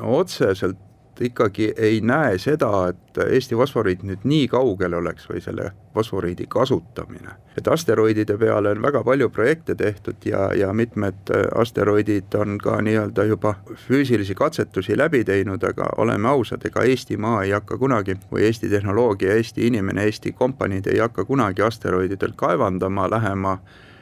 otseselt 0.00 0.80
ikkagi 1.20 1.72
ei 1.76 2.00
näe 2.00 2.38
seda, 2.38 2.88
et 2.88 3.18
Eesti 3.30 3.54
fosforiit 3.54 4.02
nüüd 4.02 4.24
nii 4.24 4.48
kaugel 4.50 4.94
oleks 4.98 5.28
või 5.30 5.40
selle 5.40 5.70
fosforiidi 5.94 6.46
kasutamine. 6.48 7.30
et 7.58 7.68
asteroidide 7.68 8.36
peale 8.38 8.70
on 8.70 8.82
väga 8.82 9.04
palju 9.04 9.28
projekte 9.30 9.74
tehtud 9.74 10.16
ja, 10.24 10.50
ja 10.54 10.72
mitmed 10.72 11.30
asteroidid 11.54 12.34
on 12.34 12.58
ka 12.58 12.80
nii-öelda 12.82 13.24
juba 13.24 13.54
füüsilisi 13.88 14.34
katsetusi 14.34 14.98
läbi 14.98 15.24
teinud, 15.24 15.62
aga 15.62 15.86
oleme 15.96 16.28
ausad, 16.28 16.66
ega 16.66 16.82
Eestimaa 16.82 17.42
ei 17.42 17.50
hakka 17.50 17.78
kunagi 17.78 18.16
või 18.32 18.42
Eesti 18.48 18.68
tehnoloogia, 18.68 19.34
Eesti 19.34 19.66
inimene, 19.66 20.04
Eesti 20.04 20.32
kompaniid 20.32 20.86
ei 20.86 20.98
hakka 20.98 21.24
kunagi 21.24 21.62
asteroididelt 21.62 22.34
kaevandama 22.36 23.10
lähema 23.10 23.58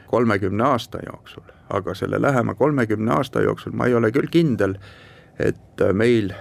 kolmekümne 0.07 0.63
aasta 0.63 0.99
jooksul. 1.05 1.43
aga 1.69 1.93
selle 1.93 2.21
lähema 2.21 2.53
kolmekümne 2.53 3.11
aasta 3.11 3.41
jooksul 3.41 3.71
ma 3.71 3.85
ei 3.85 3.95
ole 3.95 4.11
küll 4.11 4.27
kindel, 4.29 4.75
et 5.39 5.81
meil 5.93 6.33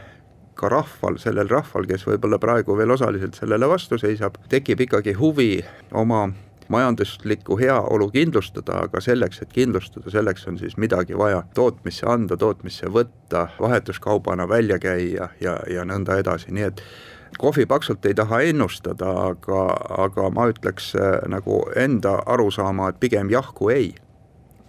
ka 0.62 0.70
rahval, 0.70 1.18
sellel 1.18 1.50
rahval, 1.50 1.86
kes 1.90 2.06
võib-olla 2.06 2.38
praegu 2.42 2.76
veel 2.78 2.94
osaliselt 2.94 3.34
sellele 3.38 3.68
vastu 3.68 3.98
seisab, 3.98 4.38
tekib 4.52 4.86
ikkagi 4.86 5.16
huvi 5.18 5.56
oma 5.98 6.28
majanduslikku 6.72 7.58
heaolu 7.58 8.10
kindlustada, 8.10 8.84
aga 8.86 9.00
selleks, 9.00 9.42
et 9.42 9.50
kindlustada, 9.52 10.10
selleks 10.10 10.46
on 10.48 10.58
siis 10.58 10.76
midagi 10.80 11.18
vaja. 11.18 11.42
Tootmisse 11.54 12.06
anda, 12.08 12.36
tootmisse 12.36 12.88
võtta, 12.92 13.48
vahetuskaubana 13.60 14.48
välja 14.48 14.78
käia 14.78 15.28
ja, 15.40 15.58
ja 15.70 15.84
nõnda 15.88 16.16
edasi, 16.22 16.54
nii 16.54 16.68
et 16.70 16.80
kohvipaksult 17.38 18.06
ei 18.06 18.14
taha 18.14 18.40
ennustada, 18.48 19.10
aga, 19.32 19.66
aga 20.06 20.30
ma 20.30 20.48
ütleks 20.52 20.92
äh, 20.96 21.18
nagu 21.28 21.62
enda 21.76 22.18
arusaama, 22.26 22.92
et 22.92 23.00
pigem 23.00 23.30
jah 23.32 23.52
kui 23.54 23.74
ei. 23.74 23.94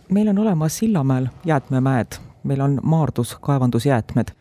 meil 0.09 0.27
on 0.27 0.39
olemas 0.39 0.77
Sillamäel 0.77 1.27
jäätmemäed, 1.45 2.19
meil 2.43 2.61
on 2.61 2.79
Maardus 2.83 3.37
kaevandusjäätmed 3.41 4.35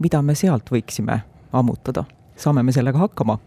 mida 0.00 0.22
me 0.22 0.34
sealt 0.34 0.72
võiksime 0.72 1.20
ammutada, 1.52 2.04
saame 2.36 2.64
me 2.66 2.72
sellega 2.72 2.98
hakkama? 2.98 3.38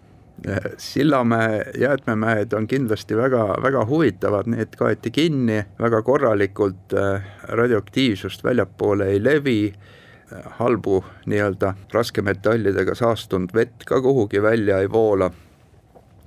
Sillamäe 0.78 1.60
jäätmemäed 1.80 2.54
on 2.54 2.68
kindlasti 2.68 3.16
väga, 3.18 3.46
väga 3.64 3.86
huvitavad, 3.86 4.50
need 4.50 4.74
kaeti 4.78 5.12
kinni 5.12 5.60
väga 5.80 6.02
korralikult, 6.02 6.94
äh, 6.98 7.24
radioaktiivsust 7.44 8.44
väljapoole 8.44 9.08
ei 9.14 9.22
levi, 9.24 9.74
äh, 9.74 10.44
halbu 10.60 11.04
nii-öelda 11.26 11.74
raskemetallidega 11.94 12.96
saastunud 12.96 13.54
vett 13.54 13.86
ka 13.86 14.02
kuhugi 14.02 14.42
välja 14.42 14.82
ei 14.82 14.92
voola. 14.92 15.32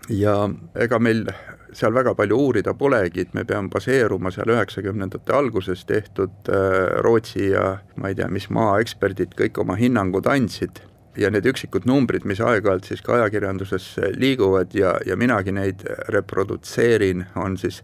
ja 0.09 0.49
ega 0.75 0.99
meil 0.99 1.25
seal 1.73 1.95
väga 1.95 2.15
palju 2.15 2.39
uurida 2.39 2.75
polegi, 2.75 3.27
et 3.27 3.35
me 3.35 3.45
peame 3.45 3.71
baseeruma 3.73 4.31
seal 4.35 4.53
üheksakümnendate 4.55 5.35
alguses 5.35 5.85
tehtud 5.89 6.51
äh, 6.51 6.99
Rootsi 7.05 7.51
ja 7.51 7.79
ma 7.97 8.13
ei 8.13 8.19
tea, 8.19 8.29
mis 8.33 8.49
maa 8.51 8.79
eksperdid 8.83 9.35
kõik 9.39 9.63
oma 9.63 9.79
hinnangud 9.81 10.29
andsid. 10.31 10.83
Ja 11.17 11.31
need 11.33 11.47
üksikud 11.49 11.87
numbrid, 11.89 12.27
mis 12.29 12.43
aeg-ajalt 12.45 12.91
siis 12.91 13.01
ka 13.01 13.15
ajakirjanduses 13.17 13.87
liiguvad 14.21 14.75
ja, 14.77 14.99
ja 15.09 15.17
minagi 15.17 15.55
neid 15.57 15.87
reprodutseerin, 16.13 17.25
on 17.41 17.57
siis 17.57 17.83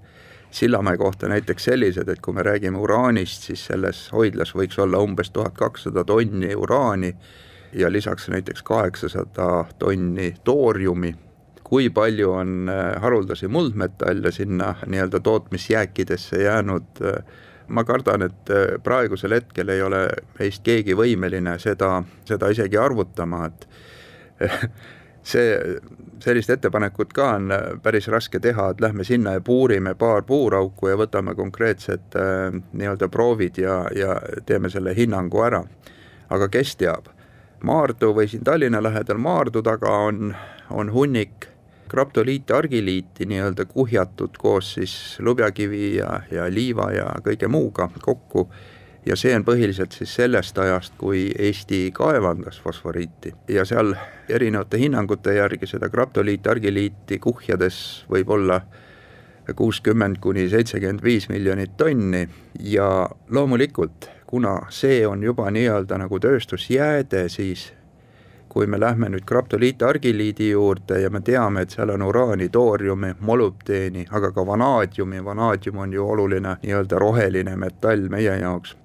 Sillamäe 0.52 0.98
kohta 1.00 1.28
näiteks 1.32 1.64
sellised, 1.64 2.08
et 2.12 2.20
kui 2.20 2.34
me 2.36 2.42
räägime 2.44 2.76
uraanist, 2.76 3.46
siis 3.48 3.62
selles 3.70 4.02
hoidlas 4.12 4.52
võiks 4.52 4.76
olla 4.84 5.00
umbes 5.00 5.30
tuhat 5.32 5.54
kakssada 5.56 6.04
tonni 6.04 6.52
uraani 6.52 7.14
ja 7.72 7.88
lisaks 7.92 8.28
näiteks 8.28 8.62
kaheksasada 8.62 9.64
tonni 9.78 10.34
tooriumi 10.44 11.14
kui 11.72 11.88
palju 11.88 12.34
on 12.36 12.68
äh, 12.68 13.00
haruldasi 13.00 13.48
muldmetalle 13.48 14.32
sinna 14.32 14.74
nii-öelda 14.86 15.20
tootmisjääkidesse 15.24 16.42
jäänud, 16.42 17.00
äh, 17.00 17.22
ma 17.72 17.84
kardan, 17.88 18.22
et 18.28 18.50
äh, 18.52 18.74
praegusel 18.84 19.32
hetkel 19.32 19.72
ei 19.72 19.80
ole 19.82 20.02
meist 20.38 20.60
keegi 20.66 20.92
võimeline 20.92 21.54
seda, 21.62 22.02
seda 22.28 22.50
isegi 22.52 22.76
arvutama, 22.76 23.46
et 23.48 23.64
see, 25.32 25.54
sellist 26.20 26.52
ettepanekut 26.52 27.14
ka 27.16 27.30
on 27.38 27.54
päris 27.82 28.08
raske 28.12 28.40
teha, 28.40 28.68
et 28.74 28.84
lähme 28.84 29.04
sinna 29.08 29.32
ja 29.38 29.40
puurime 29.40 29.94
paar 29.94 30.26
puurauku 30.28 30.90
ja 30.92 30.98
võtame 31.00 31.32
konkreetsed 31.38 32.18
äh, 32.20 32.58
nii-öelda 32.72 33.08
proovid 33.08 33.62
ja, 33.64 33.78
ja 33.96 34.18
teeme 34.46 34.68
selle 34.70 34.92
hinnangu 34.98 35.40
ära. 35.40 35.62
aga 36.28 36.48
kes 36.48 36.76
teab, 36.76 37.08
Maardu 37.64 38.12
või 38.12 38.28
siin 38.28 38.44
Tallinna 38.44 38.82
lähedal 38.82 39.18
Maardu 39.22 39.62
taga 39.62 39.90
on, 40.10 40.34
on 40.70 40.92
hunnik 40.92 41.51
kraptoliiti, 41.92 42.52
argiliiti 42.56 43.26
nii-öelda 43.28 43.66
kuhjatud 43.68 44.38
koos 44.40 44.75
siis 44.75 44.94
lubjakivi 45.20 45.96
ja, 45.99 46.20
ja 46.30 46.49
liiva 46.50 46.88
ja 46.92 47.11
kõige 47.25 47.49
muuga 47.52 47.90
kokku. 48.00 48.49
Ja 49.06 49.16
see 49.18 49.34
on 49.34 49.42
põhiliselt 49.44 49.92
siis 49.96 50.12
sellest 50.14 50.58
ajast, 50.62 50.94
kui 50.99 51.26
Eesti 51.38 51.90
kaevandas 51.94 52.61
fosforiiti. 52.62 53.34
Ja 53.50 53.64
seal 53.66 53.96
erinevate 54.30 54.78
hinnangute 54.78 55.34
järgi 55.34 55.66
seda 55.66 55.90
kraptoliiti, 55.90 56.49
argiliiti 56.49 57.18
kuhjades 57.18 57.82
võib 58.11 58.30
olla 58.30 58.61
kuuskümmend 59.58 60.22
kuni 60.22 60.46
seitsekümmend 60.49 61.02
viis 61.02 61.28
miljonit 61.28 61.76
tonni. 61.76 62.28
Ja 62.61 63.08
loomulikult, 63.30 64.08
kuna 64.26 64.61
see 64.70 65.02
on 65.06 65.22
juba 65.22 65.50
nii-öelda 65.50 65.99
nagu 65.99 66.20
tööstusjääde, 66.22 67.26
siis 67.28 67.72
kui 68.52 68.66
me 68.66 68.80
lähme 68.80 69.09
nüüd 69.09 69.25
graptoliitargiliidi 69.25 70.50
juurde 70.50 70.99
ja 71.00 71.11
me 71.11 71.23
teame, 71.25 71.62
et 71.64 71.73
seal 71.73 71.88
on 71.94 72.02
uraani, 72.04 72.50
tooriumi, 72.52 73.14
molübdeeni, 73.21 74.04
aga 74.12 74.28
ka 74.37 74.44
vanaadiumi, 74.47 75.25
vanaadium 75.25 75.78
on 75.80 75.92
ju 75.92 76.04
oluline 76.04 76.59
nii-öelda 76.62 76.99
roheline 77.00 77.56
metall 77.56 78.11
meie 78.12 78.37
jaoks. 78.42 78.76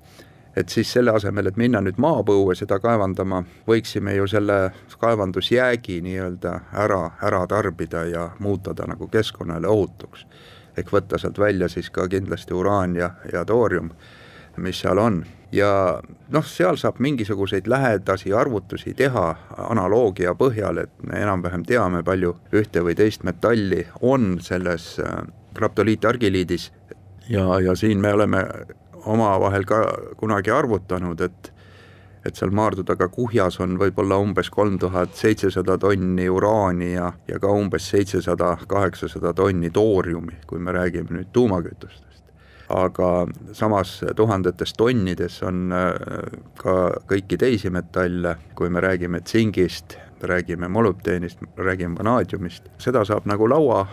Et 0.58 0.70
siis 0.70 0.94
selle 0.94 1.12
asemel, 1.12 1.52
et 1.52 1.60
minna 1.60 1.82
nüüd 1.84 2.00
maapõue 2.02 2.56
seda 2.56 2.80
kaevandama, 2.80 3.44
võiksime 3.68 4.16
ju 4.16 4.28
selle 4.32 4.72
kaevandusjäägi 5.00 6.00
nii-öelda 6.02 6.54
ära, 6.86 7.02
ära 7.22 7.44
tarbida 7.48 8.06
ja 8.08 8.30
muuta 8.40 8.74
ta 8.74 8.88
nagu 8.88 9.12
keskkonnale 9.12 9.68
ohutuks. 9.68 10.26
ehk 10.78 10.92
võtta 10.94 11.18
sealt 11.18 11.40
välja 11.40 11.68
siis 11.68 11.90
ka 11.90 12.08
kindlasti 12.08 12.54
uraan 12.54 12.96
ja, 12.96 13.12
ja 13.34 13.46
toorium, 13.46 13.90
mis 14.58 14.80
seal 14.80 14.98
on 14.98 15.26
ja 15.52 16.00
noh, 16.30 16.46
seal 16.46 16.78
saab 16.78 17.00
mingisuguseid 17.00 17.68
lähedasi 17.68 18.34
arvutusi 18.34 18.94
teha 18.94 19.28
analoogia 19.70 20.36
põhjal, 20.36 20.84
et 20.84 20.92
me 21.04 21.22
enam-vähem 21.24 21.64
teame, 21.66 22.04
palju 22.04 22.36
ühte 22.54 22.84
või 22.84 22.96
teist 22.96 23.24
metalli 23.28 23.86
on 24.02 24.38
selles 24.44 24.98
graptoliitargiliidis 25.56 26.72
ja, 27.30 27.60
ja 27.60 27.76
siin 27.76 28.02
me 28.02 28.14
oleme 28.14 28.44
omavahel 29.06 29.66
ka 29.66 29.84
kunagi 30.18 30.52
arvutanud, 30.52 31.22
et 31.22 31.54
et 32.26 32.36
seal 32.36 32.52
Maardu 32.52 32.84
taga 32.84 33.08
kuhjas 33.08 33.56
on 33.64 33.78
võib-olla 33.80 34.18
umbes 34.20 34.50
kolm 34.52 34.76
tuhat 34.82 35.14
seitsesada 35.16 35.78
tonni 35.80 36.26
uraani 36.28 36.90
ja, 36.92 37.12
ja 37.28 37.40
ka 37.40 37.52
umbes 37.56 37.88
seitsesada, 37.88 38.58
kaheksasada 38.68 39.32
tonni 39.38 39.70
tooriumi, 39.72 40.36
kui 40.48 40.60
me 40.60 40.74
räägime 40.76 41.14
nüüd 41.16 41.32
tuumakütustest. 41.32 42.07
Aga 42.70 43.28
samas 43.56 44.02
tuhandetes 44.16 44.74
tonnides 44.74 45.40
on 45.48 45.72
äh, 45.72 45.94
ka 46.60 46.76
kõiki 47.08 47.40
teisi 47.40 47.72
metalle, 47.74 48.36
kui 48.56 48.70
me 48.70 48.84
räägime 48.84 49.22
tsingist, 49.22 49.98
räägime 50.22 50.68
molübdeenist, 50.68 51.40
räägime 51.58 52.00
vanaadiumist, 52.00 52.72
seda 52.82 53.06
saab 53.06 53.28
nagu 53.30 53.50
laua, 53.50 53.84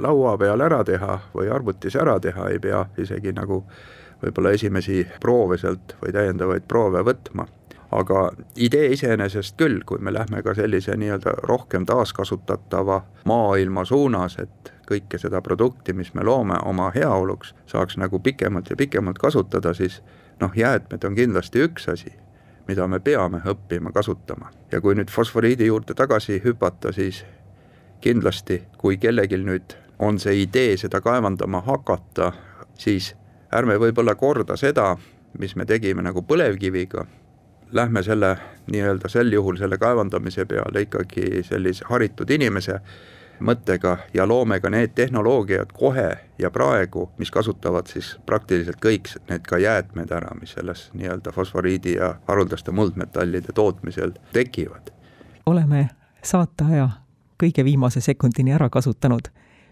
laua 0.00 0.38
peal 0.40 0.64
ära 0.64 0.80
teha 0.84 1.18
või 1.34 1.50
arvutis 1.52 1.96
ära 2.00 2.16
teha, 2.20 2.48
ei 2.48 2.58
pea 2.58 2.86
isegi 2.98 3.34
nagu 3.36 3.60
võib-olla 4.22 4.54
esimesi 4.56 5.04
proove 5.20 5.58
sealt 5.60 5.96
või 6.02 6.14
täiendavaid 6.14 6.66
proove 6.68 7.04
võtma. 7.04 7.46
aga 7.94 8.30
idee 8.56 8.88
iseenesest 8.90 9.54
küll, 9.56 9.84
kui 9.86 10.00
me 10.02 10.10
lähme 10.12 10.40
ka 10.42 10.54
sellise 10.54 10.96
nii-öelda 10.98 11.36
rohkem 11.46 11.84
taaskasutatava 11.86 13.04
maailma 13.24 13.84
suunas, 13.84 14.38
et 14.38 14.73
kõike 14.88 15.18
seda 15.18 15.40
produkti, 15.42 15.92
mis 15.92 16.14
me 16.14 16.24
loome 16.24 16.58
oma 16.64 16.90
heaoluks, 16.94 17.54
saaks 17.66 17.96
nagu 17.96 18.18
pikemalt 18.18 18.70
ja 18.70 18.76
pikemalt 18.76 19.18
kasutada, 19.18 19.74
siis 19.74 20.02
noh, 20.40 20.52
jäätmed 20.56 21.04
on 21.04 21.14
kindlasti 21.14 21.62
üks 21.64 21.88
asi, 21.88 22.12
mida 22.68 22.88
me 22.88 23.00
peame 23.00 23.42
õppima 23.44 23.92
kasutama. 23.92 24.50
ja 24.72 24.80
kui 24.80 24.94
nüüd 24.94 25.10
fosforiidi 25.10 25.66
juurde 25.66 25.94
tagasi 25.94 26.42
hüpata, 26.44 26.92
siis 26.92 27.24
kindlasti, 28.00 28.62
kui 28.78 28.96
kellelgi 28.96 29.36
nüüd 29.36 29.76
on 29.98 30.18
see 30.18 30.42
idee 30.42 30.76
seda 30.76 31.00
kaevandama 31.00 31.60
hakata, 31.64 32.32
siis 32.78 33.14
ärme 33.54 33.78
võib-olla 33.78 34.14
korda 34.14 34.56
seda, 34.56 34.96
mis 35.38 35.56
me 35.56 35.64
tegime 35.66 36.02
nagu 36.02 36.22
põlevkiviga, 36.22 37.06
lähme 37.72 38.02
selle 38.02 38.36
nii-öelda 38.70 39.08
sel 39.08 39.32
juhul 39.32 39.56
selle 39.58 39.78
kaevandamise 39.78 40.44
peale 40.46 40.84
ikkagi 40.86 41.42
sellise 41.42 41.86
haritud 41.88 42.30
inimese 42.30 42.80
mõttega 43.40 43.96
ja 44.14 44.26
loome 44.28 44.60
ka 44.60 44.70
need 44.70 44.94
tehnoloogiad 44.94 45.72
kohe 45.72 46.18
ja 46.38 46.50
praegu, 46.50 47.10
mis 47.18 47.30
kasutavad 47.30 47.86
siis 47.86 48.16
praktiliselt 48.26 48.80
kõik 48.82 49.10
need 49.30 49.46
ka 49.48 49.58
jäätmed 49.58 50.10
ära, 50.12 50.34
mis 50.40 50.52
selles 50.56 50.90
nii-öelda 50.94 51.32
fosforiidi 51.32 51.94
ja 51.94 52.14
haruldaste 52.28 52.72
muldmetallide 52.72 53.52
tootmisel 53.54 54.12
tekivad. 54.32 54.90
oleme 55.46 55.88
saateaja 56.22 56.88
kõige 57.42 57.64
viimase 57.64 58.00
sekundini 58.00 58.52
ära 58.52 58.70
kasutanud. 58.70 59.28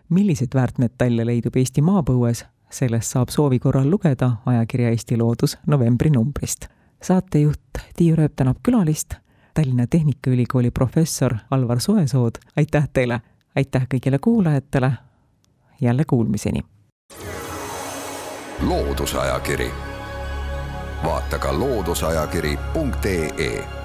milliseid 0.09 0.55
väärtmetalle 0.55 1.27
leidub 1.27 1.57
Eesti 1.57 1.83
maapõues 1.83 2.45
sellest 2.73 3.13
saab 3.13 3.29
soovi 3.29 3.59
korral 3.59 3.91
lugeda 3.91 4.31
ajakirja 4.47 4.91
Eesti 4.91 5.17
Loodus 5.17 5.59
novembri 5.67 6.11
numbrist. 6.11 6.67
saatejuht 7.03 7.79
Tiiu 7.97 8.17
Rööp 8.17 8.33
tänab 8.37 8.57
külalist, 8.63 9.15
Tallinna 9.55 9.87
Tehnikaülikooli 9.87 10.71
professor 10.71 11.35
Alvar 11.51 11.81
Soesood, 11.81 12.39
aitäh 12.57 12.89
teile, 12.93 13.21
aitäh 13.57 13.87
kõigile 13.95 14.19
kuulajatele, 14.19 14.93
jälle 15.81 16.05
kuulmiseni! 16.07 16.61
loodusajakiri, 18.63 19.71
vaata 21.05 21.39
ka 21.39 21.59
looduseajakiri.ee 21.59 23.82